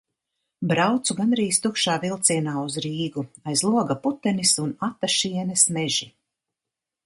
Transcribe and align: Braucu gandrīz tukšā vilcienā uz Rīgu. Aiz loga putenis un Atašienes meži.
Braucu 0.69 1.15
gandrīz 1.19 1.59
tukšā 1.65 1.97
vilcienā 2.07 2.55
uz 2.63 2.79
Rīgu. 2.87 3.27
Aiz 3.53 3.63
loga 3.69 3.99
putenis 4.07 4.57
un 4.67 4.75
Atašienes 4.91 5.71
meži. 5.79 6.13